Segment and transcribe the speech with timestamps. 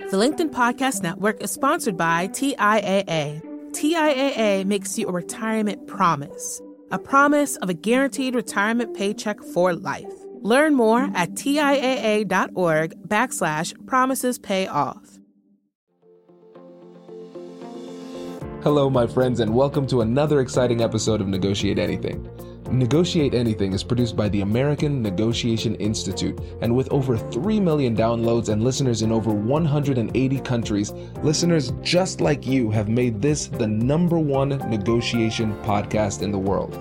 [0.00, 3.40] The LinkedIn Podcast Network is sponsored by TIAA.
[3.70, 10.12] TIAA makes you a retirement promise, a promise of a guaranteed retirement paycheck for life.
[10.40, 15.20] Learn more at TIAA.org backslash promises pay off.
[18.64, 22.28] Hello, my friends, and welcome to another exciting episode of Negotiate Anything.
[22.78, 28.48] Negotiate Anything is produced by the American Negotiation Institute, and with over 3 million downloads
[28.48, 34.18] and listeners in over 180 countries, listeners just like you have made this the number
[34.18, 36.74] one negotiation podcast in the world.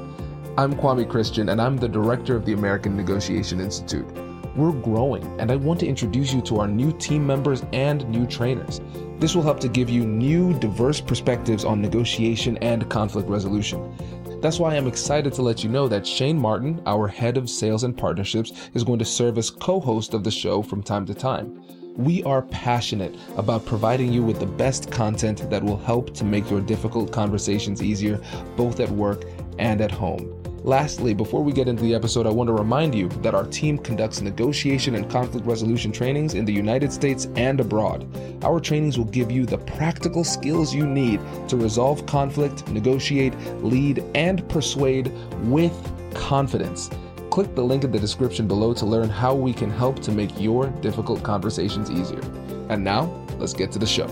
[0.58, 4.08] I'm Kwame Christian, and I'm the director of the American Negotiation Institute.
[4.56, 8.28] We're growing, and I want to introduce you to our new team members and new
[8.28, 8.82] trainers.
[9.18, 13.96] This will help to give you new, diverse perspectives on negotiation and conflict resolution.
[14.44, 17.86] That's why I'm excited to let you know that Shane Martin, our head of sales
[17.86, 21.14] and partnerships, is going to serve as co host of the show from time to
[21.14, 21.64] time.
[21.96, 26.50] We are passionate about providing you with the best content that will help to make
[26.52, 28.20] your difficult conversations easier,
[28.58, 29.24] both at work
[29.60, 30.43] and at home.
[30.64, 33.78] Lastly, before we get into the episode, I want to remind you that our team
[33.78, 38.08] conducts negotiation and conflict resolution trainings in the United States and abroad.
[38.46, 41.20] Our trainings will give you the practical skills you need
[41.50, 45.76] to resolve conflict, negotiate, lead, and persuade with
[46.14, 46.90] confidence.
[47.30, 50.40] Click the link in the description below to learn how we can help to make
[50.40, 52.22] your difficult conversations easier.
[52.70, 54.08] And now, let's get to the show.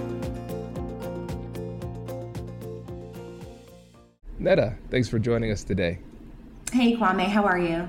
[4.37, 5.99] Nada, thanks for joining us today.
[6.71, 7.85] Hey, Kwame, how are you?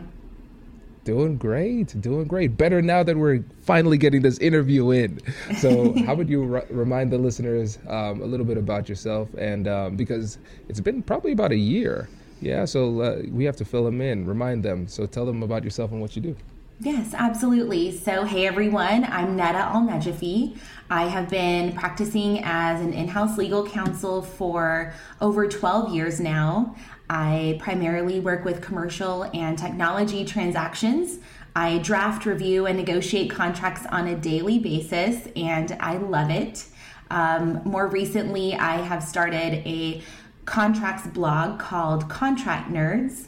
[1.04, 2.56] Doing great, doing great.
[2.56, 5.20] Better now that we're finally getting this interview in.
[5.58, 9.28] So, how would you r- remind the listeners um, a little bit about yourself?
[9.38, 12.08] And um, because it's been probably about a year,
[12.40, 12.64] yeah.
[12.64, 14.88] So uh, we have to fill them in, remind them.
[14.88, 16.36] So tell them about yourself and what you do.
[16.80, 17.96] Yes, absolutely.
[17.96, 20.58] So, hey everyone, I'm Nada Alnajafi.
[20.90, 26.74] I have been practicing as an in house legal counsel for over 12 years now.
[27.14, 31.18] I primarily work with commercial and technology transactions.
[31.54, 36.64] I draft, review, and negotiate contracts on a daily basis, and I love it.
[37.10, 40.00] Um, more recently, I have started a
[40.46, 43.26] contracts blog called Contract Nerds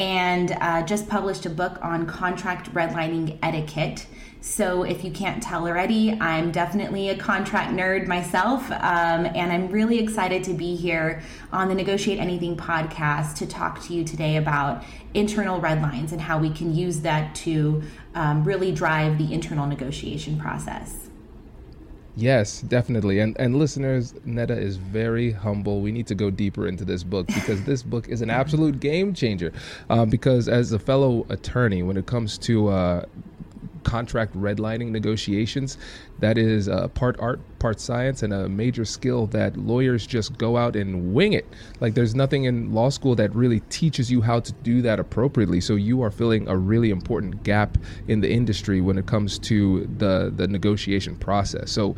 [0.00, 4.06] and uh, just published a book on contract redlining etiquette.
[4.40, 9.68] So, if you can't tell already, I'm definitely a contract nerd myself, um, and I'm
[9.68, 11.22] really excited to be here
[11.52, 16.22] on the Negotiate Anything podcast to talk to you today about internal red lines and
[16.22, 17.82] how we can use that to
[18.14, 21.09] um, really drive the internal negotiation process.
[22.14, 23.20] Yes, definitely.
[23.20, 25.80] And and listeners, Nada is very humble.
[25.80, 29.14] We need to go deeper into this book because this book is an absolute game
[29.14, 29.52] changer.
[29.88, 33.04] Um, because as a fellow attorney, when it comes to uh,
[33.84, 35.78] contract redlining negotiations.
[36.18, 40.56] That is uh, part art, part science, and a major skill that lawyers just go
[40.56, 41.46] out and wing it.
[41.80, 45.60] Like there's nothing in law school that really teaches you how to do that appropriately.
[45.60, 49.86] So you are filling a really important gap in the industry when it comes to
[49.98, 51.70] the the negotiation process.
[51.70, 51.96] So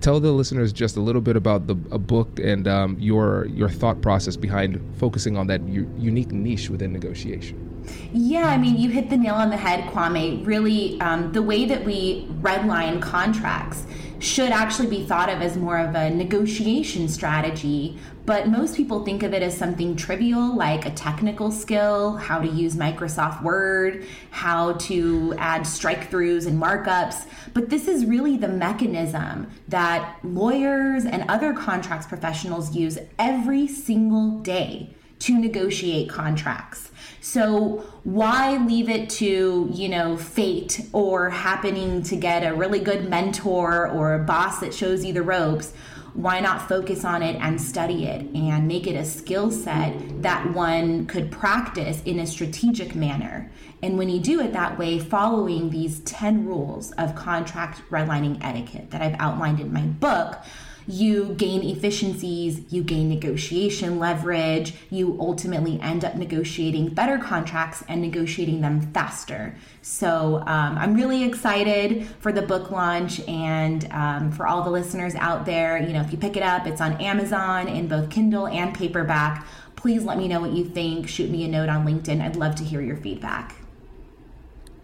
[0.00, 3.68] tell the listeners just a little bit about the a book and um, your your
[3.68, 7.65] thought process behind focusing on that u- unique niche within negotiation.
[8.12, 10.44] Yeah, I mean, you hit the nail on the head, Kwame.
[10.46, 13.84] Really, um, the way that we redline contracts
[14.18, 19.22] should actually be thought of as more of a negotiation strategy, but most people think
[19.22, 24.72] of it as something trivial like a technical skill, how to use Microsoft Word, how
[24.72, 27.26] to add strike throughs and markups.
[27.52, 34.40] But this is really the mechanism that lawyers and other contracts professionals use every single
[34.40, 36.85] day to negotiate contracts.
[37.26, 43.10] So why leave it to, you know, fate or happening to get a really good
[43.10, 45.72] mentor or a boss that shows you the ropes?
[46.14, 50.54] Why not focus on it and study it and make it a skill set that
[50.54, 53.50] one could practice in a strategic manner?
[53.82, 58.92] And when you do it that way, following these 10 rules of contract redlining etiquette
[58.92, 60.38] that I've outlined in my book,
[60.86, 68.00] you gain efficiencies, you gain negotiation leverage, you ultimately end up negotiating better contracts and
[68.00, 69.54] negotiating them faster.
[69.82, 75.14] So um, I'm really excited for the book launch and um, for all the listeners
[75.16, 75.78] out there.
[75.78, 79.46] You know, if you pick it up, it's on Amazon in both Kindle and paperback.
[79.74, 81.08] Please let me know what you think.
[81.08, 82.20] Shoot me a note on LinkedIn.
[82.20, 83.65] I'd love to hear your feedback.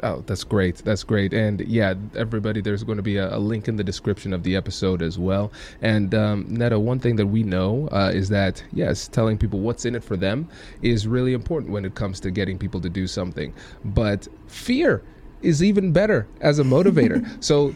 [0.02, 0.76] Oh, that's great.
[0.78, 1.32] That's great.
[1.32, 4.56] And yeah, everybody, there's going to be a, a link in the description of the
[4.56, 5.52] episode as well.
[5.80, 9.84] And um, Nada, one thing that we know uh, is that, yes, telling people what's
[9.84, 10.48] in it for them
[10.82, 13.54] is really important when it comes to getting people to do something.
[13.84, 15.02] But fear
[15.40, 17.24] is even better as a motivator.
[17.44, 17.72] so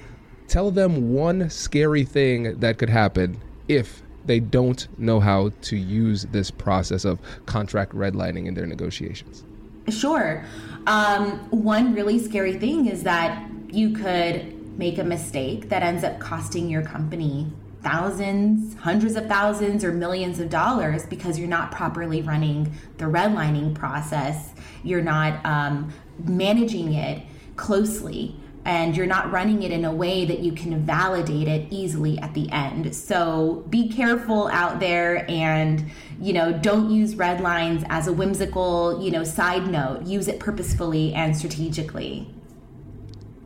[0.48, 6.24] tell them one scary thing that could happen if they don't know how to use
[6.32, 9.44] this process of contract redlining in their negotiations.
[9.88, 10.44] Sure.
[10.86, 16.18] Um, one really scary thing is that you could make a mistake that ends up
[16.20, 17.50] costing your company
[17.82, 23.74] thousands, hundreds of thousands, or millions of dollars because you're not properly running the redlining
[23.74, 24.52] process.
[24.82, 25.92] You're not um,
[26.24, 27.22] managing it
[27.54, 28.36] closely
[28.66, 32.34] and you're not running it in a way that you can validate it easily at
[32.34, 32.94] the end.
[32.94, 35.86] So be careful out there and
[36.20, 40.02] you know don't use red lines as a whimsical, you know, side note.
[40.02, 42.28] Use it purposefully and strategically.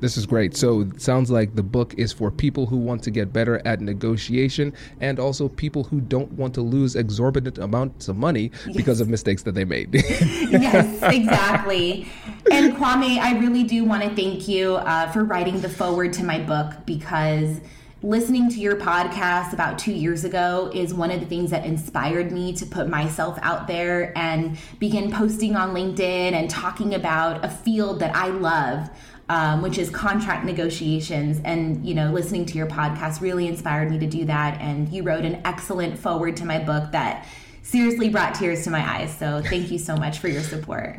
[0.01, 0.57] This is great.
[0.57, 3.81] So it sounds like the book is for people who want to get better at
[3.81, 8.77] negotiation and also people who don't want to lose exorbitant amounts of money yes.
[8.77, 9.95] because of mistakes that they made.
[9.95, 12.09] yes, exactly.
[12.51, 16.25] And Kwame, I really do want to thank you uh, for writing the foreword to
[16.25, 17.61] my book because
[18.03, 22.33] listening to your podcast about two years ago is one of the things that inspired
[22.33, 26.01] me to put myself out there and begin posting on LinkedIn
[26.33, 28.89] and talking about a field that I love
[29.31, 31.41] um, which is contract negotiations.
[31.45, 34.61] And, you know, listening to your podcast really inspired me to do that.
[34.61, 37.29] And you wrote an excellent foreword to my book that
[37.63, 39.17] seriously brought tears to my eyes.
[39.17, 40.99] So thank you so much for your support.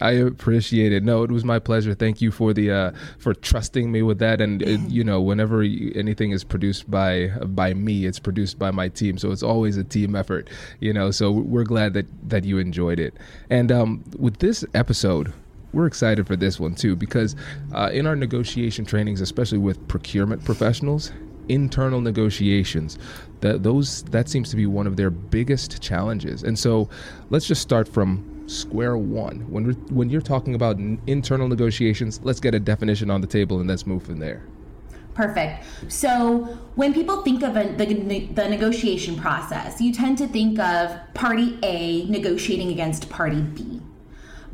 [0.00, 1.02] I appreciate it.
[1.02, 1.94] No, it was my pleasure.
[1.94, 4.42] Thank you for the uh, for trusting me with that.
[4.42, 8.88] And it, you know, whenever anything is produced by by me, it's produced by my
[8.88, 9.18] team.
[9.18, 10.50] So it's always a team effort.
[10.80, 13.14] You know, so we're glad that that you enjoyed it.
[13.48, 15.32] And um, with this episode,
[15.74, 17.36] we're excited for this one too because
[17.74, 21.12] uh, in our negotiation trainings, especially with procurement professionals,
[21.48, 22.98] internal negotiations
[23.40, 26.88] that those that seems to be one of their biggest challenges and so
[27.28, 32.40] let's just start from square one when we're, when you're talking about internal negotiations let's
[32.40, 34.42] get a definition on the table and let's move from there
[35.14, 35.64] Perfect.
[35.88, 40.98] So when people think of a, the, the negotiation process, you tend to think of
[41.14, 43.80] party A negotiating against party B.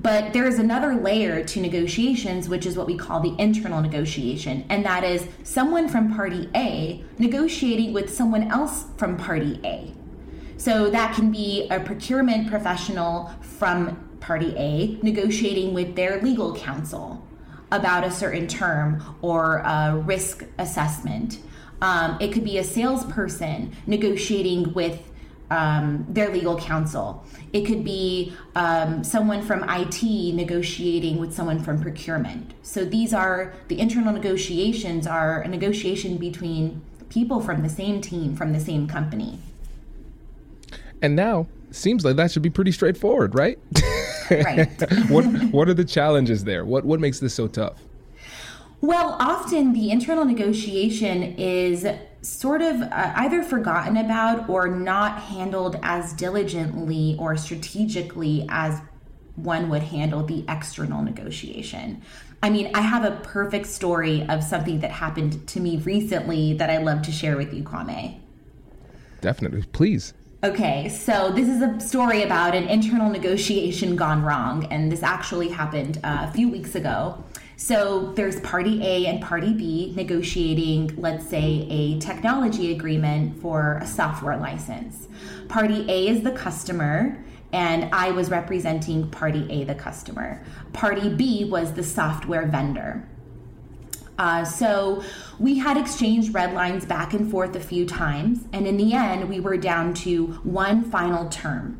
[0.02, 4.64] But there is another layer to negotiations, which is what we call the internal negotiation.
[4.70, 9.92] And that is someone from party A negotiating with someone else from party A.
[10.56, 17.26] So that can be a procurement professional from party A negotiating with their legal counsel
[17.70, 21.40] about a certain term or a risk assessment.
[21.82, 25.09] Um, it could be a salesperson negotiating with
[25.50, 27.24] um, their legal counsel.
[27.52, 30.02] It could be um, someone from IT
[30.34, 32.54] negotiating with someone from procurement.
[32.62, 38.36] So these are the internal negotiations are a negotiation between people from the same team
[38.36, 39.38] from the same company.
[41.02, 43.58] And now seems like that should be pretty straightforward, right?
[44.30, 44.68] Right.
[45.08, 46.64] what what are the challenges there?
[46.64, 47.82] What what makes this so tough?
[48.80, 51.84] Well, often the internal negotiation is
[52.22, 58.80] sort of uh, either forgotten about or not handled as diligently or strategically as
[59.36, 62.02] one would handle the external negotiation.
[62.42, 66.70] I mean, I have a perfect story of something that happened to me recently that
[66.70, 68.18] I love to share with you, Kwame.
[69.20, 70.14] Definitely, please.
[70.42, 75.48] Okay, so this is a story about an internal negotiation gone wrong, and this actually
[75.48, 77.22] happened uh, a few weeks ago.
[77.60, 83.86] So there's party A and party B negotiating, let's say, a technology agreement for a
[83.86, 85.08] software license.
[85.46, 90.42] Party A is the customer, and I was representing party A, the customer.
[90.72, 93.06] Party B was the software vendor.
[94.18, 95.04] Uh, so
[95.38, 99.28] we had exchanged red lines back and forth a few times, and in the end,
[99.28, 101.78] we were down to one final term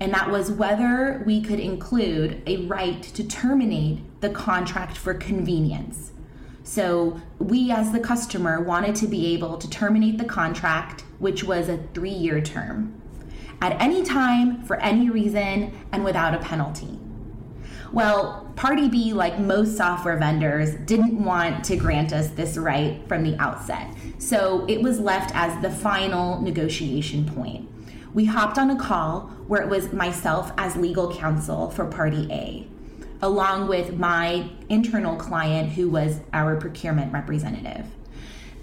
[0.00, 6.12] and that was whether we could include a right to terminate the contract for convenience.
[6.62, 11.68] So, we as the customer wanted to be able to terminate the contract, which was
[11.68, 13.00] a three year term,
[13.62, 16.98] at any time, for any reason, and without a penalty.
[17.92, 23.22] Well, Party B, like most software vendors, didn't want to grant us this right from
[23.22, 23.88] the outset.
[24.18, 27.68] So it was left as the final negotiation point
[28.16, 32.66] we hopped on a call where it was myself as legal counsel for party A,
[33.20, 37.84] along with my internal client who was our procurement representative.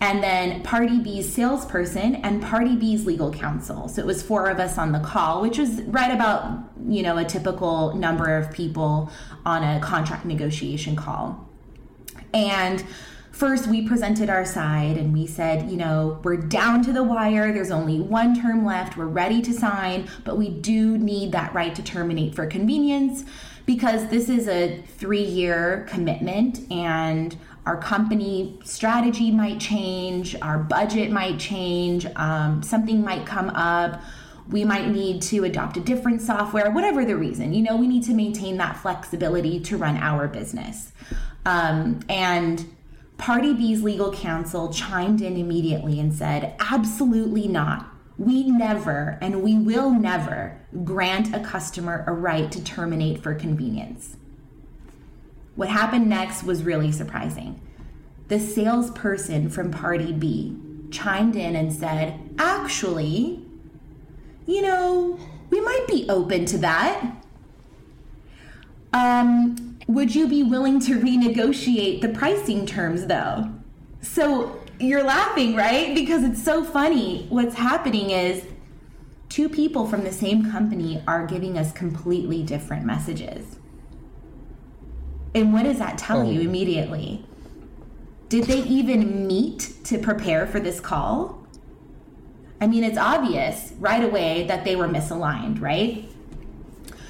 [0.02, 3.88] And then party B's salesperson and party B's legal counsel.
[3.90, 7.18] So it was four of us on the call, which was right about, you know,
[7.18, 9.12] a typical number of people
[9.46, 11.48] on a contract negotiation call.
[12.34, 12.84] And
[13.34, 17.52] first we presented our side and we said, you know, we're down to the wire.
[17.52, 18.96] There's only one term left.
[18.96, 23.26] We're ready to sign, but we do need that right to terminate for convenience
[23.66, 27.36] because this is a three year commitment and
[27.66, 34.02] our company strategy might change, our budget might change, um, something might come up.
[34.50, 37.54] We might need to adopt a different software, whatever the reason.
[37.54, 40.92] You know, we need to maintain that flexibility to run our business.
[41.46, 42.66] Um, and
[43.24, 47.88] Party B's legal counsel chimed in immediately and said, absolutely not.
[48.18, 54.18] We never and we will never grant a customer a right to terminate for convenience.
[55.56, 57.62] What happened next was really surprising.
[58.28, 60.58] The salesperson from Party B
[60.92, 63.42] chimed in and said, Actually,
[64.46, 65.18] you know,
[65.50, 67.16] we might be open to that.
[68.92, 73.50] Um, would you be willing to renegotiate the pricing terms though?
[74.02, 75.94] So you're laughing, right?
[75.94, 77.28] Because it's so funny.
[77.30, 78.44] What's happening is
[79.30, 83.58] two people from the same company are giving us completely different messages.
[85.36, 86.30] And what does that tell oh.
[86.30, 87.26] you immediately?
[88.30, 91.46] Did they even meet to prepare for this call?
[92.60, 96.10] I mean, it's obvious right away that they were misaligned, right?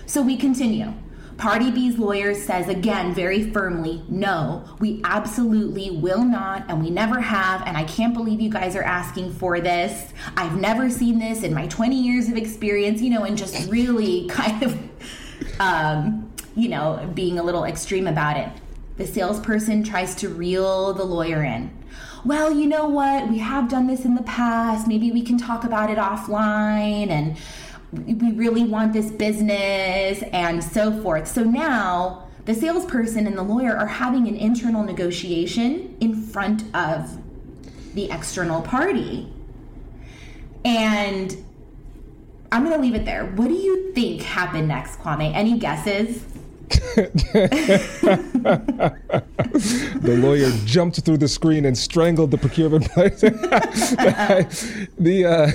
[0.06, 0.94] So we continue.
[1.38, 7.20] Party B's lawyer says again very firmly, no, we absolutely will not, and we never
[7.20, 10.14] have, and I can't believe you guys are asking for this.
[10.38, 14.28] I've never seen this in my 20 years of experience, you know, and just really
[14.30, 14.80] kind of,
[15.60, 18.50] um, you know, being a little extreme about it.
[18.98, 21.76] The salesperson tries to reel the lawyer in.
[22.26, 23.28] Well, you know what?
[23.28, 24.88] We have done this in the past.
[24.88, 27.36] Maybe we can talk about it offline and
[28.06, 31.28] we really want this business and so forth.
[31.28, 37.20] So now the salesperson and the lawyer are having an internal negotiation in front of
[37.94, 39.32] the external party.
[40.66, 41.36] And
[42.52, 43.26] I'm going to leave it there.
[43.26, 45.34] What do you think happened next, Kwame?
[45.34, 46.24] Any guesses?
[50.00, 53.34] The lawyer jumped through the screen and strangled the procurement person.
[55.00, 55.52] the uh,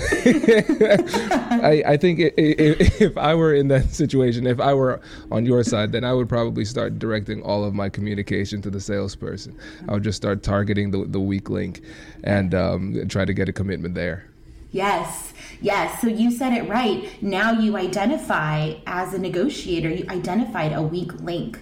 [1.65, 5.01] I, I, think if I were in that situation, if I were
[5.31, 8.79] on your side, then I would probably start directing all of my communication to the
[8.79, 9.57] salesperson.
[9.87, 11.81] I would just start targeting the, the weak link
[12.23, 14.28] and um, try to get a commitment there.
[14.71, 15.99] Yes, yes.
[16.01, 17.21] So you said it right.
[17.23, 21.59] Now you identify as a negotiator, you identified a weak link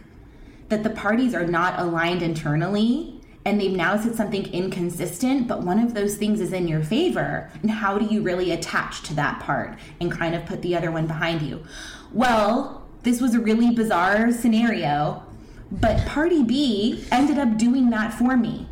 [0.70, 5.80] that the parties are not aligned internally and they've now said something inconsistent, but one
[5.80, 7.50] of those things is in your favor.
[7.62, 10.92] And how do you really attach to that part and kind of put the other
[10.92, 11.64] one behind you?
[12.12, 15.24] Well, this was a really bizarre scenario,
[15.72, 18.68] but party B ended up doing that for me.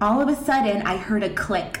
[0.00, 1.80] All of a sudden, I heard a click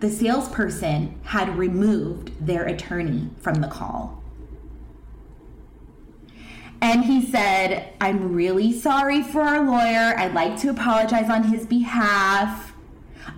[0.00, 4.22] The salesperson had removed their attorney from the call.
[6.80, 10.14] And he said, I'm really sorry for our lawyer.
[10.16, 12.72] I'd like to apologize on his behalf.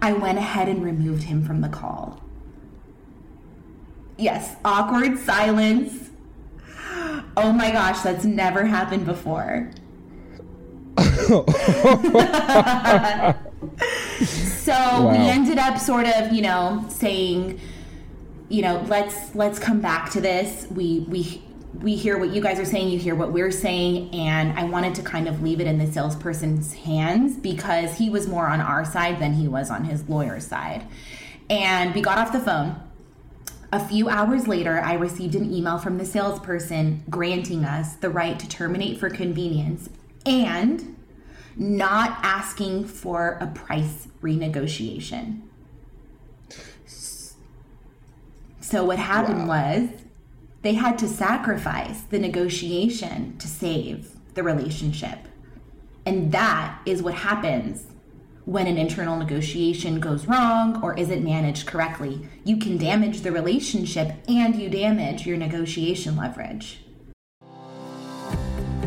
[0.02, 2.21] I went ahead and removed him from the call.
[4.19, 6.09] Yes, awkward silence.
[7.37, 9.71] Oh my gosh, that's never happened before.
[14.25, 15.11] so wow.
[15.11, 17.61] we ended up sort of, you know, saying,
[18.49, 20.67] you know, let's let's come back to this.
[20.71, 21.43] We we
[21.83, 24.95] we hear what you guys are saying, you hear what we're saying, and I wanted
[24.97, 28.85] to kind of leave it in the salesperson's hands because he was more on our
[28.85, 30.87] side than he was on his lawyer's side.
[31.49, 32.76] And we got off the phone.
[33.73, 38.38] A few hours later, I received an email from the salesperson granting us the right
[38.38, 39.88] to terminate for convenience
[40.26, 40.97] and
[41.57, 45.42] not asking for a price renegotiation.
[48.61, 49.80] So, what happened wow.
[49.80, 49.90] was
[50.62, 55.19] they had to sacrifice the negotiation to save the relationship.
[56.07, 57.87] And that is what happens
[58.45, 62.28] when an internal negotiation goes wrong or isn't managed correctly.
[62.45, 66.80] You can damage the relationship and you damage your negotiation leverage.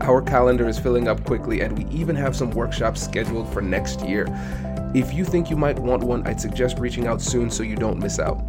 [0.00, 4.00] Our calendar is filling up quickly, and we even have some workshops scheduled for next
[4.02, 4.26] year.
[4.94, 7.98] If you think you might want one, I'd suggest reaching out soon so you don't
[7.98, 8.42] miss out.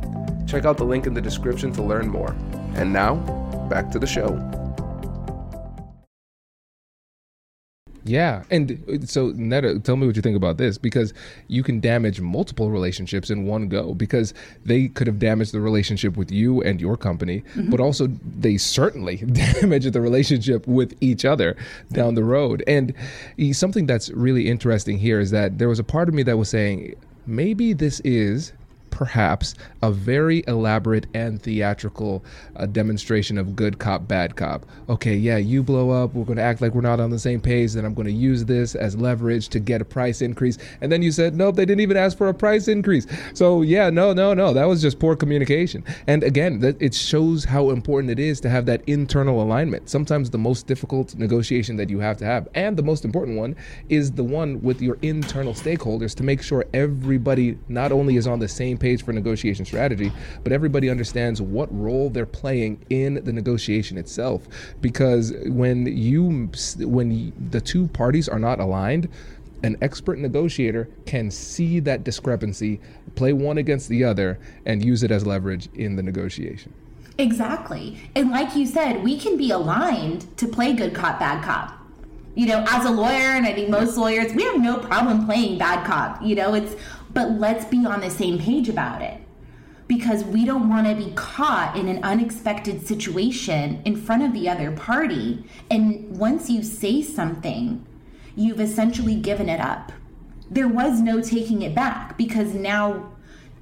[0.48, 2.36] Check out the link in the description to learn more.
[2.76, 3.16] And now,
[3.70, 4.65] back to the show.
[8.08, 11.12] Yeah, and so Nada, tell me what you think about this because
[11.48, 14.32] you can damage multiple relationships in one go because
[14.64, 17.72] they could have damaged the relationship with you and your company, mm-hmm.
[17.72, 19.18] but also they certainly
[19.62, 21.58] damage the relationship with each other
[21.94, 22.64] down the road.
[22.68, 22.94] And
[23.54, 26.50] something that's really interesting here is that there was a part of me that was
[26.50, 26.94] saying
[27.26, 28.54] maybe this is
[28.96, 32.24] perhaps a very elaborate and theatrical
[32.56, 34.66] uh, demonstration of good cop, bad cop.
[34.88, 36.14] Okay, yeah, you blow up.
[36.14, 37.74] We're going to act like we're not on the same page.
[37.74, 40.58] Then I'm going to use this as leverage to get a price increase.
[40.80, 43.06] And then you said, nope, they didn't even ask for a price increase.
[43.34, 44.54] So, yeah, no, no, no.
[44.54, 45.84] That was just poor communication.
[46.08, 49.90] And again, that it shows how important it is to have that internal alignment.
[49.90, 53.58] Sometimes the most difficult negotiation that you have to have, and the most important one,
[53.90, 58.40] is the one with your internal stakeholders to make sure everybody not only is on
[58.40, 60.12] the same page page for negotiation strategy,
[60.44, 64.48] but everybody understands what role they're playing in the negotiation itself.
[64.80, 69.10] Because when you when the two parties are not aligned,
[69.64, 72.80] an expert negotiator can see that discrepancy,
[73.16, 74.38] play one against the other,
[74.68, 76.72] and use it as leverage in the negotiation.
[77.18, 77.98] Exactly.
[78.14, 81.76] And like you said, we can be aligned to play good cop, bad cop.
[82.36, 85.58] You know, as a lawyer, and I think most lawyers, we have no problem playing
[85.58, 86.22] bad cop.
[86.22, 86.76] You know, it's
[87.16, 89.20] but let's be on the same page about it
[89.88, 94.50] because we don't want to be caught in an unexpected situation in front of the
[94.50, 95.46] other party.
[95.72, 97.86] And once you say something,
[98.36, 99.94] you've essentially given it up.
[100.52, 103.12] There was no taking it back because now,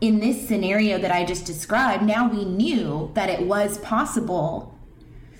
[0.01, 4.77] in this scenario that I just described, now we knew that it was possible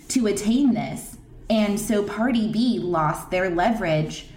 [0.10, 1.18] to attain this.
[1.50, 4.28] And so party B lost their leverage.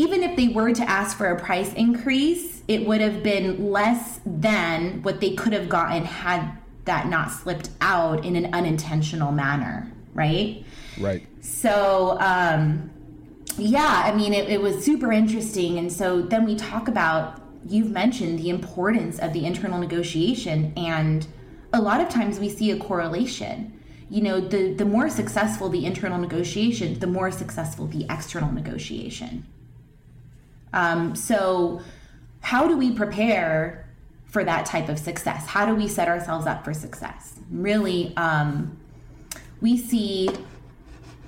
[0.00, 4.20] Even if they were to ask for a price increase, it would have been less
[4.24, 9.92] than what they could have gotten had that not slipped out in an unintentional manner,
[10.14, 10.64] right?
[10.98, 11.26] Right.
[11.42, 12.90] So, um,
[13.58, 15.76] yeah, I mean, it, it was super interesting.
[15.76, 20.72] And so then we talk about, you've mentioned the importance of the internal negotiation.
[20.78, 21.26] And
[21.74, 23.78] a lot of times we see a correlation.
[24.08, 29.44] You know, the, the more successful the internal negotiation, the more successful the external negotiation.
[30.72, 31.82] Um, so,
[32.40, 33.88] how do we prepare
[34.26, 35.46] for that type of success?
[35.46, 37.38] How do we set ourselves up for success?
[37.50, 38.78] Really, um,
[39.60, 40.30] we see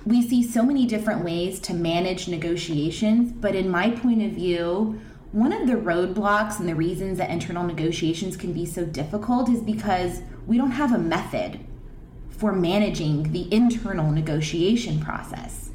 [0.04, 5.00] we see so many different ways to manage negotiations, but in my point of view,
[5.30, 9.60] one of the roadblocks and the reasons that internal negotiations can be so difficult is
[9.62, 11.60] because we don't have a method
[12.30, 15.70] for managing the internal negotiation process.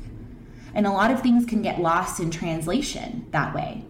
[0.78, 3.84] And a lot of things can get lost in translation that way.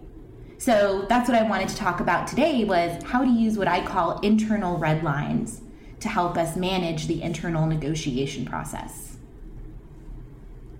[0.56, 3.84] So that's what I wanted to talk about today was how to use what I
[3.84, 5.60] call internal red lines
[6.00, 9.18] to help us manage the internal negotiation process.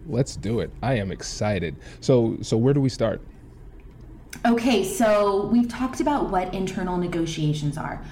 [0.08, 0.70] Let's do it.
[0.82, 1.76] I am excited.
[2.00, 3.20] So so where do we start?
[4.46, 8.02] Okay, so we've talked about what internal negotiations are.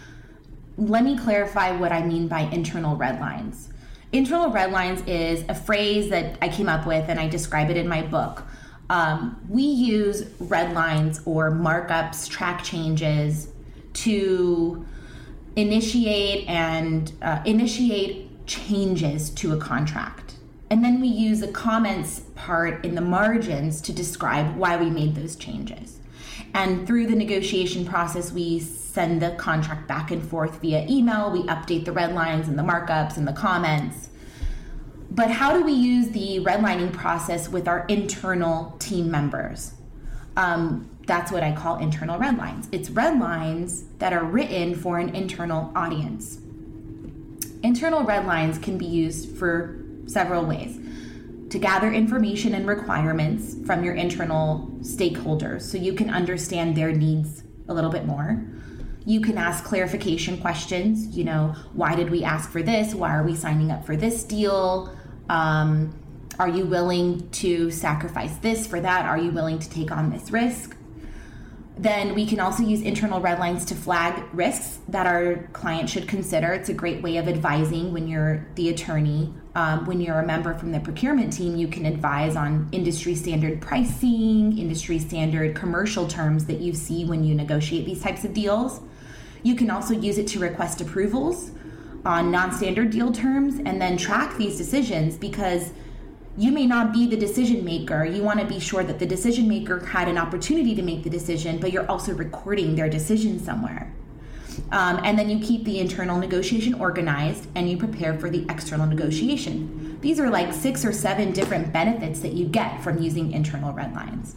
[0.77, 3.71] Let me clarify what I mean by internal red lines.
[4.13, 7.77] Internal red lines is a phrase that I came up with and I describe it
[7.77, 8.43] in my book
[8.89, 13.49] um, we use red lines or markups, track changes
[13.95, 14.87] to
[15.57, 20.35] initiate and uh, initiate changes to a contract.
[20.71, 25.15] And then we use a comments part in the margins to describe why we made
[25.15, 25.99] those changes.
[26.55, 28.61] And through the negotiation process, we
[28.97, 31.31] send the contract back and forth via email.
[31.31, 34.09] We update the red lines and the markups and the comments.
[35.11, 39.75] But how do we use the redlining process with our internal team members?
[40.39, 42.71] Um, that's what I call internal red lines.
[42.73, 46.39] It's red lines that are written for an internal audience.
[47.63, 50.81] Internal red lines can be used for several ways
[51.51, 57.43] to gather information and requirements from your internal stakeholders so you can understand their needs
[57.69, 58.43] a little bit more,
[59.07, 61.17] You can ask clarification questions.
[61.17, 62.93] You know, why did we ask for this?
[62.93, 64.95] Why are we signing up for this deal?
[65.29, 65.95] Um,
[66.41, 69.07] are you willing to sacrifice this for that?
[69.07, 70.77] Are you willing to take on this risk?
[71.79, 76.09] Then we can also use internal red lines to flag risks that our client should
[76.09, 76.53] consider.
[76.53, 79.33] It's a great way of advising when you're the attorney.
[79.55, 83.61] Um, when you're a member from the procurement team, you can advise on industry standard
[83.61, 88.81] pricing, industry standard commercial terms that you see when you negotiate these types of deals.
[89.43, 91.51] You can also use it to request approvals
[92.05, 95.73] on non standard deal terms and then track these decisions because
[96.37, 98.05] you may not be the decision maker.
[98.05, 101.11] You want to be sure that the decision maker had an opportunity to make the
[101.11, 103.93] decision, but you're also recording their decision somewhere.
[104.73, 108.87] Um, and then you keep the internal negotiation organized and you prepare for the external
[108.87, 109.99] negotiation.
[110.01, 113.95] These are like six or seven different benefits that you get from using internal red
[113.95, 114.35] lines.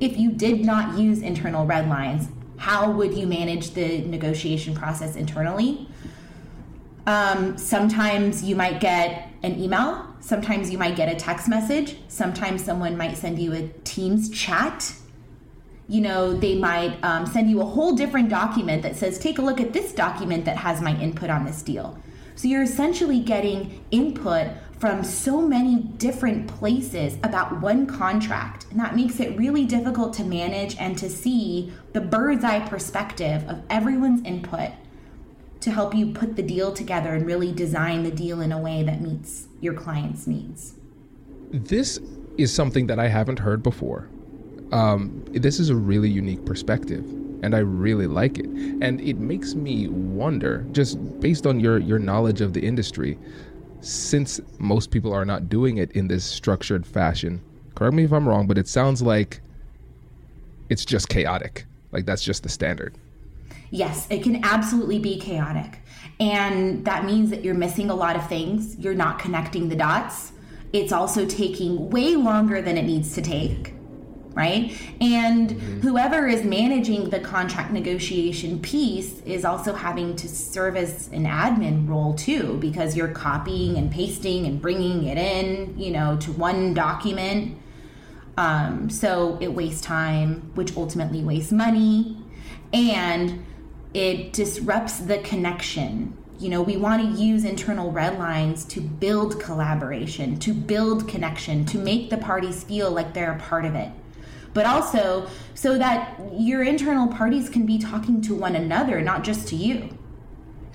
[0.00, 2.28] If you did not use internal red lines,
[2.62, 5.88] how would you manage the negotiation process internally?
[7.08, 12.62] Um, sometimes you might get an email, sometimes you might get a text message, sometimes
[12.62, 14.94] someone might send you a Teams chat.
[15.88, 19.42] You know, they might um, send you a whole different document that says, take a
[19.42, 21.98] look at this document that has my input on this deal.
[22.36, 24.46] So you're essentially getting input
[24.82, 28.66] from so many different places about one contract.
[28.72, 33.48] And that makes it really difficult to manage and to see the bird's eye perspective
[33.48, 34.72] of everyone's input
[35.60, 38.82] to help you put the deal together and really design the deal in a way
[38.82, 40.74] that meets your client's needs.
[41.52, 42.00] This
[42.36, 44.08] is something that I haven't heard before.
[44.72, 47.04] Um, this is a really unique perspective,
[47.44, 48.46] and I really like it.
[48.46, 53.16] And it makes me wonder, just based on your your knowledge of the industry,
[53.82, 57.42] since most people are not doing it in this structured fashion.
[57.74, 59.40] Correct me if I'm wrong, but it sounds like
[60.70, 61.66] it's just chaotic.
[61.90, 62.96] Like that's just the standard
[63.72, 65.80] yes, it can absolutely be chaotic.
[66.20, 68.78] And that means that you're missing a lot of things.
[68.78, 70.32] You're not connecting the dots.
[70.72, 73.74] It's also taking way longer than it needs to take,
[74.34, 74.72] right?
[75.00, 75.80] And mm-hmm.
[75.80, 81.88] whoever is managing the contract negotiation piece is also having to serve as an admin
[81.88, 86.74] role too, because you're copying and pasting and bringing it in, you know, to one
[86.74, 87.58] document.
[88.36, 92.16] Um, so it wastes time, which ultimately wastes money.
[92.72, 93.44] And
[93.92, 96.16] it disrupts the connection.
[96.38, 101.66] You know, we want to use internal red lines to build collaboration, to build connection,
[101.66, 103.90] to make the parties feel like they're a part of it.
[104.54, 109.48] But also so that your internal parties can be talking to one another, not just
[109.48, 109.96] to you.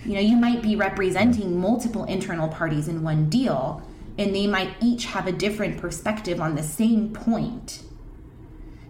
[0.03, 3.81] You know, you might be representing multiple internal parties in one deal,
[4.17, 7.83] and they might each have a different perspective on the same point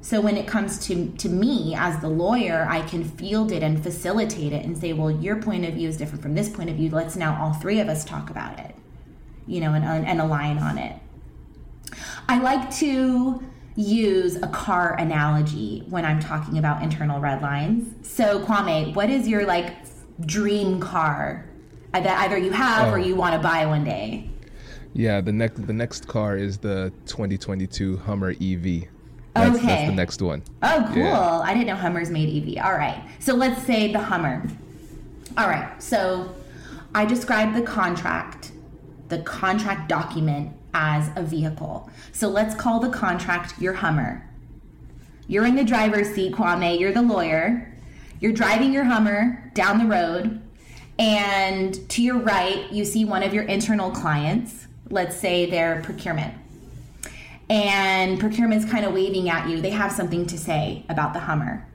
[0.08, 3.84] so when it comes to to me as the lawyer, I can field it and
[3.84, 6.78] facilitate it and say, well, your point of view is different from this point of
[6.78, 6.90] view.
[6.90, 8.74] Let's now all three of us talk about it,
[9.48, 10.96] you know, and, and align on it.
[12.30, 13.44] I like to
[13.78, 17.94] use a car analogy when I'm talking about internal red lines.
[18.08, 19.76] So Kwame, what is your like
[20.26, 21.46] dream car
[21.94, 22.96] that either you have oh.
[22.96, 24.30] or you want to buy one day?
[24.94, 28.86] Yeah, the next the next car is the 2022 Hummer EV.
[29.36, 29.68] That's, okay.
[29.68, 30.42] That's the next one.
[30.64, 31.04] Oh, cool.
[31.04, 31.40] Yeah.
[31.42, 32.66] I didn't know Hummers made EV.
[32.66, 33.08] All right.
[33.20, 34.42] So let's say the Hummer.
[35.38, 35.82] All right.
[35.82, 36.34] So
[36.96, 38.54] I described the contract,
[39.10, 41.90] the contract document as a vehicle.
[42.12, 44.24] So let's call the contract your Hummer.
[45.28, 46.80] You're in the driver's seat, Kwame.
[46.80, 47.76] You're the lawyer.
[48.20, 50.40] You're driving your Hummer down the road,
[51.00, 54.68] and to your right, you see one of your internal clients.
[54.90, 56.34] Let's say they're procurement
[57.50, 59.62] and procurement's kind of waving at you.
[59.62, 61.68] They have something to say about the Hummer.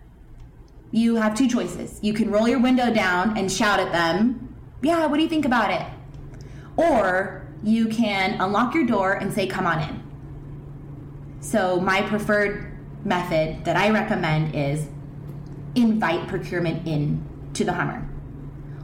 [0.92, 1.98] You have two choices.
[2.02, 5.44] You can roll your window down and shout at them, Yeah, what do you think
[5.44, 5.86] about it?
[6.76, 10.02] Or you can unlock your door and say, Come on in.
[11.40, 12.72] So, my preferred
[13.04, 14.86] method that I recommend is
[15.74, 18.08] invite procurement in to the Hummer.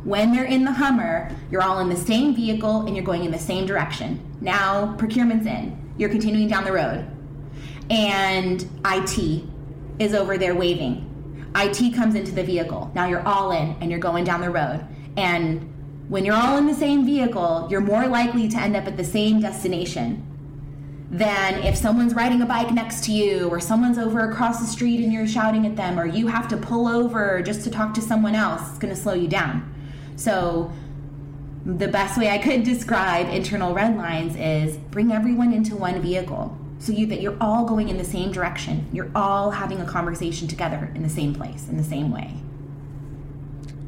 [0.04, 3.30] When they're in the Hummer, you're all in the same vehicle and you're going in
[3.30, 4.24] the same direction.
[4.40, 7.06] Now, procurement's in you're continuing down the road,
[7.90, 9.44] and IT
[9.98, 11.04] is over there waving.
[11.56, 12.90] IT comes into the vehicle.
[12.94, 14.86] Now you're all in and you're going down the road.
[15.16, 15.74] And
[16.08, 19.04] when you're all in the same vehicle, you're more likely to end up at the
[19.04, 20.24] same destination
[21.10, 25.00] than if someone's riding a bike next to you or someone's over across the street
[25.02, 28.02] and you're shouting at them or you have to pull over just to talk to
[28.02, 28.68] someone else.
[28.70, 29.74] It's going to slow you down.
[30.16, 30.72] So
[31.64, 36.56] the best way I could describe internal red lines is bring everyone into one vehicle
[36.78, 38.86] so you that you're all going in the same direction.
[38.92, 42.32] You're all having a conversation together in the same place, in the same way.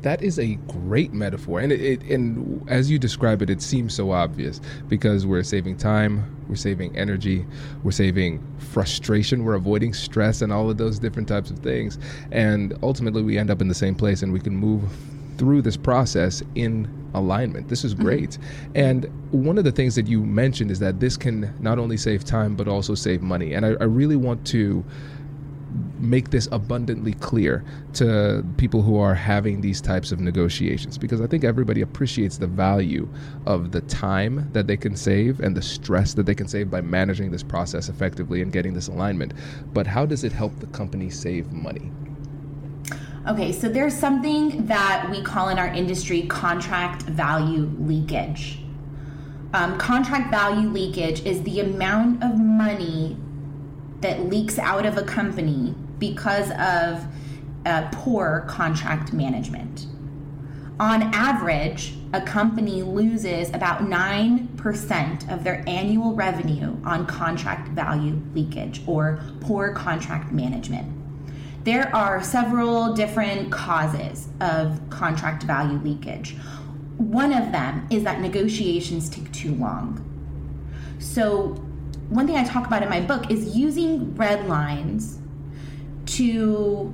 [0.02, 3.94] That is a great metaphor, and it, it, and as you describe it, it seems
[3.94, 7.44] so obvious because we're saving time, we're saving energy,
[7.82, 11.98] we're saving frustration, we're avoiding stress, and all of those different types of things,
[12.32, 14.82] and ultimately we end up in the same place, and we can move
[15.36, 17.68] through this process in alignment.
[17.68, 18.04] This is mm-hmm.
[18.04, 18.30] great.
[18.30, 18.72] Mm-hmm.
[18.74, 22.24] And one of the things that you mentioned is that this can not only save
[22.24, 24.84] time but also save money, and I, I really want to
[25.98, 31.26] make this abundantly clear to people who are having these types of negotiations because I
[31.26, 33.08] think everybody appreciates the value
[33.46, 36.80] of the time that they can save and the stress that they can save by
[36.80, 39.34] managing this process effectively and getting this alignment.
[39.72, 41.92] But how does it help the company save money?
[43.28, 48.60] Okay, so there's something that we call in our industry contract value leakage.
[49.52, 53.18] Um, contract value leakage is the amount of money
[54.00, 57.06] that leaks out of a company because of
[57.92, 59.86] poor contract management.
[60.78, 68.80] On average, a company loses about 9% of their annual revenue on contract value leakage
[68.86, 70.90] or poor contract management.
[71.64, 76.34] There are several different causes of contract value leakage.
[76.96, 80.02] One of them is that negotiations take too long.
[80.98, 81.62] So,
[82.10, 85.18] one thing I talk about in my book is using red lines
[86.06, 86.92] to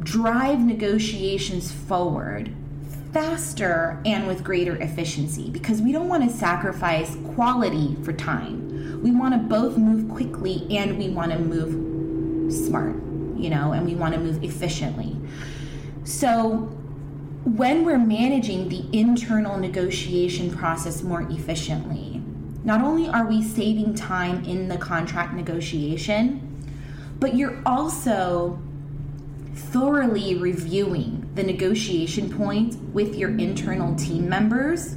[0.00, 2.52] drive negotiations forward
[3.12, 9.00] faster and with greater efficiency because we don't want to sacrifice quality for time.
[9.00, 12.96] We want to both move quickly and we want to move smart,
[13.36, 15.16] you know, and we want to move efficiently.
[16.02, 16.74] So,
[17.44, 22.17] when we're managing the internal negotiation process more efficiently,
[22.68, 26.38] not only are we saving time in the contract negotiation,
[27.18, 28.60] but you're also
[29.54, 34.96] thoroughly reviewing the negotiation points with your internal team members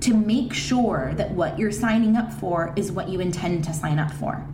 [0.00, 4.00] to make sure that what you're signing up for is what you intend to sign
[4.00, 4.44] up for.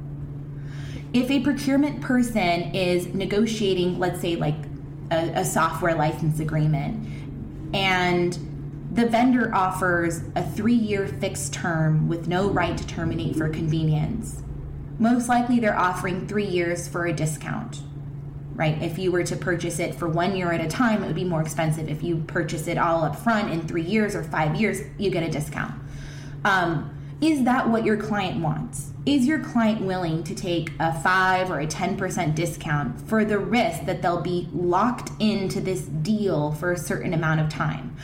[1.15, 4.57] If a procurement person is negotiating, let's say, like
[5.11, 7.09] a, a software license agreement,
[7.73, 8.39] and
[8.93, 14.43] the vendor offers a three year fixed term with no right to terminate for convenience.
[14.99, 17.81] Most likely, they're offering three years for a discount,
[18.55, 18.81] right?
[18.83, 21.25] If you were to purchase it for one year at a time, it would be
[21.25, 21.89] more expensive.
[21.89, 25.23] If you purchase it all up front in three years or five years, you get
[25.23, 25.73] a discount.
[26.45, 28.91] Um, is that what your client wants?
[29.07, 33.85] Is your client willing to take a 5 or a 10% discount for the risk
[33.87, 37.97] that they'll be locked into this deal for a certain amount of time?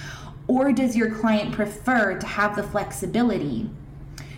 [0.48, 3.70] Or does your client prefer to have the flexibility?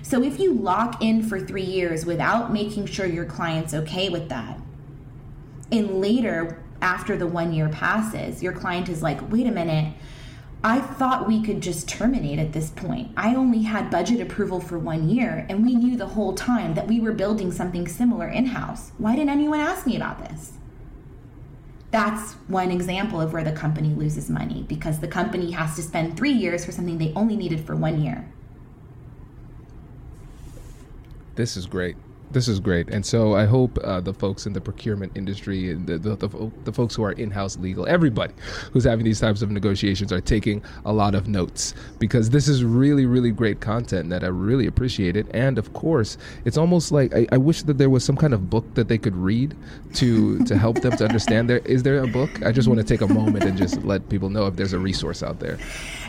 [0.03, 4.29] So if you lock in for three years without making sure your client's okay with
[4.29, 4.61] that,
[5.71, 9.95] and later, after the one year passes, your client is like, wait a minute,
[10.65, 13.13] I thought we could just terminate at this point.
[13.17, 16.89] I only had budget approval for one year, and we knew the whole time that
[16.89, 18.93] we were building something similar in house.
[18.99, 20.55] Why didn't anyone ask me about this?
[21.91, 26.17] That's one example of where the company loses money because the company has to spend
[26.17, 28.31] three years for something they only needed for one year.
[31.35, 31.97] This is great.
[32.33, 35.99] This is great, and so I hope uh, the folks in the procurement industry, the,
[35.99, 38.33] the, the, the folks who are in-house legal, everybody
[38.73, 42.63] who's having these types of negotiations are taking a lot of notes because this is
[42.63, 45.27] really, really great content that I really appreciate it.
[45.35, 48.49] And of course, it's almost like I, I wish that there was some kind of
[48.49, 49.57] book that they could read
[49.95, 51.51] to to help them to understand.
[51.51, 52.31] There is there a book?
[52.45, 54.79] I just want to take a moment and just let people know if there's a
[54.79, 55.59] resource out there.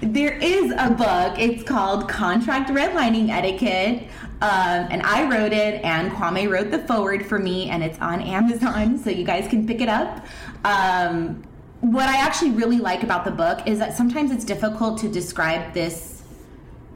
[0.03, 1.39] There is a book.
[1.39, 4.07] It's called Contract Redlining Etiquette.
[4.41, 8.21] Um, and I wrote it, and Kwame wrote the foreword for me, and it's on
[8.21, 10.25] Amazon, so you guys can pick it up.
[10.63, 11.43] Um,
[11.81, 15.73] what I actually really like about the book is that sometimes it's difficult to describe
[15.73, 16.23] this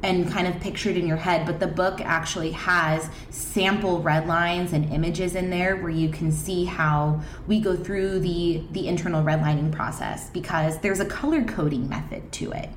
[0.03, 4.27] and kind of picture it in your head, but the book actually has sample red
[4.27, 8.87] lines and images in there where you can see how we go through the the
[8.87, 12.69] internal redlining process because there's a color coding method to it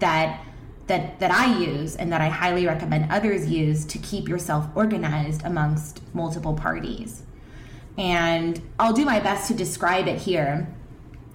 [0.00, 0.44] that
[0.88, 5.44] that that I use and that I highly recommend others use to keep yourself organized
[5.44, 7.22] amongst multiple parties.
[7.96, 10.68] And I'll do my best to describe it here.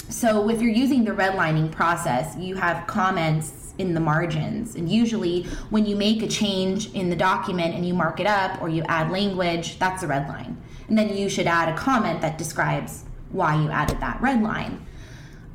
[0.10, 4.76] So if you're using the redlining process, you have comments in the margins.
[4.76, 8.62] And usually when you make a change in the document and you mark it up
[8.62, 10.62] or you add language, that's a red line.
[10.88, 14.86] And then you should add a comment that describes why you added that red line.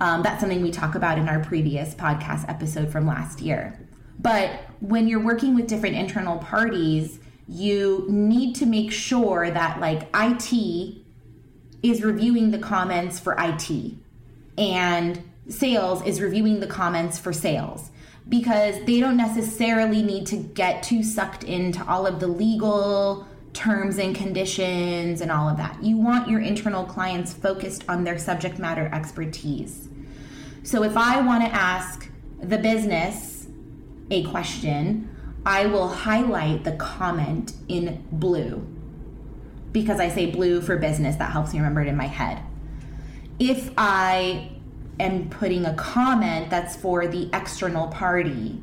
[0.00, 3.78] Um, that's something we talk about in our previous podcast episode from last year.
[4.18, 10.08] But when you're working with different internal parties, you need to make sure that like
[10.14, 10.96] IT
[11.82, 13.94] is reviewing the comments for IT
[14.56, 17.90] and sales is reviewing the comments for sales
[18.28, 23.98] because they don't necessarily need to get too sucked into all of the legal terms
[23.98, 25.82] and conditions and all of that.
[25.82, 29.87] You want your internal clients focused on their subject matter expertise.
[30.68, 32.10] So if I want to ask
[32.42, 33.48] the business
[34.10, 35.08] a question,
[35.46, 38.66] I will highlight the comment in blue
[39.72, 41.16] because I say blue for business.
[41.16, 42.42] That helps me remember it in my head.
[43.38, 44.50] If I
[45.00, 48.60] am putting a comment that's for the external party,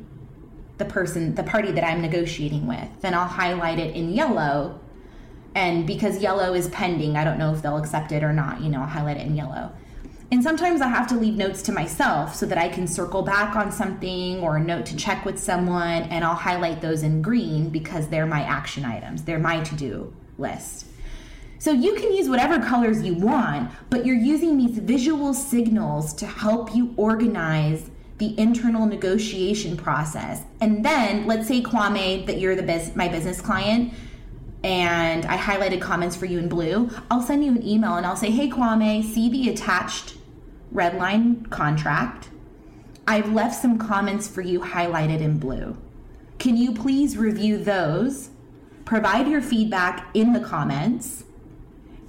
[0.78, 4.78] the person, the party that I'm negotiating with, then I'll highlight it in yellow.
[5.56, 8.60] And because yellow is pending, I don't know if they'll accept it or not.
[8.60, 9.72] You know, I'll highlight it in yellow.
[10.32, 13.54] And sometimes I have to leave notes to myself so that I can circle back
[13.54, 17.68] on something or a note to check with someone, and I'll highlight those in green
[17.68, 20.86] because they're my action items, they're my to do list.
[21.58, 26.26] So you can use whatever colors you want, but you're using these visual signals to
[26.26, 30.42] help you organize the internal negotiation process.
[30.60, 33.92] And then let's say Kwame that you're the biz- my business client
[34.64, 36.90] and I highlighted comments for you in blue.
[37.10, 40.15] I'll send you an email and I'll say, "Hey Kwame, see the attached
[40.76, 42.28] red line contract.
[43.08, 45.76] I've left some comments for you highlighted in blue.
[46.38, 48.30] Can you please review those?
[48.84, 51.24] Provide your feedback in the comments."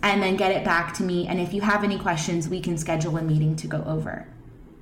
[0.04, 1.28] and then get it back to me.
[1.28, 4.28] And if you have any questions, we can schedule a meeting to go over.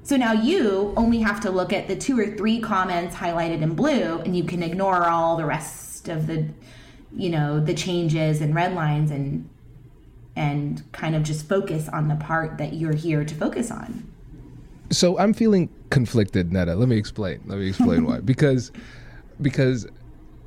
[0.03, 3.73] So now you only have to look at the two or three comments highlighted in
[3.73, 6.47] blue and you can ignore all the rest of the
[7.11, 9.49] you know the changes and red lines and
[10.35, 14.11] and kind of just focus on the part that you're here to focus on.
[14.89, 16.75] So I'm feeling conflicted, Nada.
[16.75, 17.41] Let me explain.
[17.45, 18.19] Let me explain why.
[18.25, 18.71] Because
[19.41, 19.87] because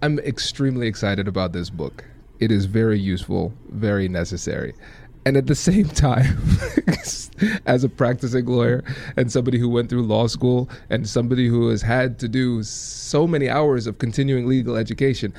[0.03, 2.05] I'm extremely excited about this book
[2.41, 4.75] it is very useful, very necessary.
[5.25, 6.39] And at the same time,
[7.67, 8.85] as a practicing lawyer
[9.17, 13.27] and somebody who went through law school and somebody who has had to do so
[13.27, 15.35] many hours of continuing legal education,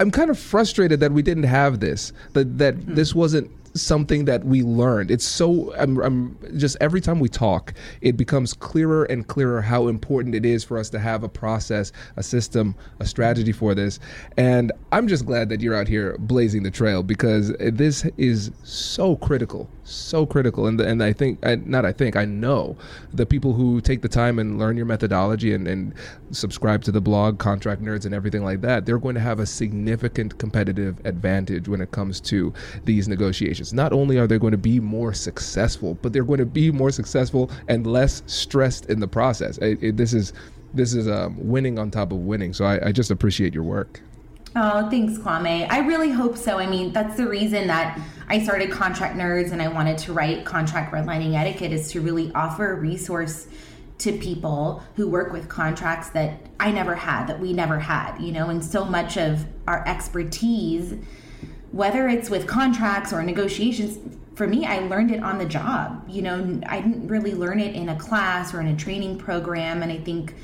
[0.00, 2.94] I'm kind of frustrated that we didn't have this, that, that mm.
[2.94, 3.50] this wasn't
[3.82, 5.10] something that we learned.
[5.10, 9.88] It's so I'm, I'm, just every time we talk, it becomes clearer and clearer how
[9.88, 13.98] important it is for us to have a process, a system, a strategy for this.
[14.36, 19.16] And I'm just glad that you're out here blazing the trail because this is so
[19.16, 22.76] critical so critical and and I think I, not I think I know
[23.12, 25.94] the people who take the time and learn your methodology and, and
[26.32, 29.46] subscribe to the blog contract nerds and everything like that they're going to have a
[29.46, 32.52] significant competitive advantage when it comes to
[32.84, 36.46] these negotiations not only are they going to be more successful but they're going to
[36.46, 39.58] be more successful and less stressed in the process.
[39.58, 40.32] It, it, this is
[40.74, 42.52] this is um, winning on top of winning.
[42.52, 44.02] So I, I just appreciate your work.
[44.54, 45.66] Oh, thanks, Kwame.
[45.70, 46.58] I really hope so.
[46.58, 50.44] I mean, that's the reason that I started Contract Nerds and I wanted to write
[50.44, 53.48] Contract Redlining Etiquette is to really offer a resource
[53.98, 58.32] to people who work with contracts that I never had, that we never had, you
[58.32, 60.94] know, and so much of our expertise,
[61.76, 63.98] whether it's with contracts or negotiations,
[64.34, 66.04] for me, I learned it on the job.
[66.08, 69.82] You know, I didn't really learn it in a class or in a training program.
[69.82, 70.34] And I think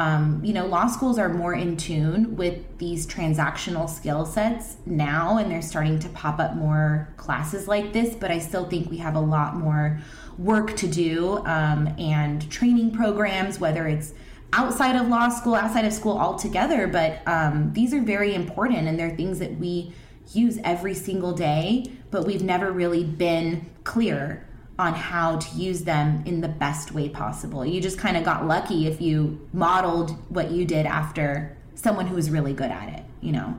[0.00, 5.36] um, you know, law schools are more in tune with these transactional skill sets now,
[5.36, 8.14] and they're starting to pop up more classes like this.
[8.14, 10.00] But I still think we have a lot more
[10.38, 14.14] work to do um, and training programs, whether it's
[14.54, 16.86] outside of law school, outside of school altogether.
[16.86, 19.92] But um, these are very important, and they're things that we
[20.32, 24.46] use every single day, but we've never really been clear
[24.78, 27.66] on how to use them in the best way possible.
[27.66, 32.14] You just kind of got lucky if you modeled what you did after someone who
[32.14, 33.58] was really good at it, you know?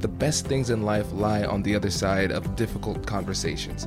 [0.00, 3.86] The best things in life lie on the other side of difficult conversations